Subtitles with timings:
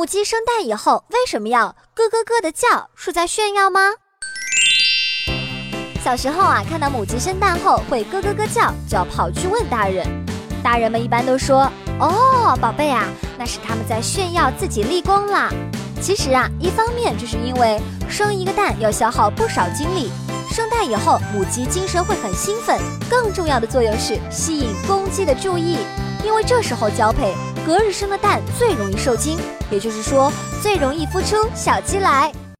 [0.00, 2.88] 母鸡生蛋以后为什么要咯咯咯的叫？
[2.96, 3.80] 是在炫耀吗？
[6.02, 10.06] 小时候啊，看到母鸡生蛋后会咯咯咯叫，就要跑去问大人。
[10.64, 13.04] 大人们一般都说：“哦，宝贝啊，
[13.38, 15.50] 那是他们在炫耀自己立功啦。”
[16.00, 17.78] 其实啊，一方面就是因为
[18.08, 20.10] 生一个蛋要消耗不少精力，
[20.50, 22.80] 生蛋以后母鸡精神会很兴奋。
[23.10, 25.76] 更重要的作用是吸引公鸡的注意，
[26.24, 27.34] 因为这时候交配，
[27.66, 29.38] 隔日生的蛋最容易受精，
[29.70, 30.32] 也就是说
[30.62, 32.32] 最容易孵出小鸡来。